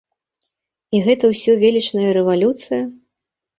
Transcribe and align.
І 0.95 1.01
гэта 1.09 1.25
ўсё 1.33 1.51
велічная 1.65 2.09
рэвалюцыя? 2.19 2.83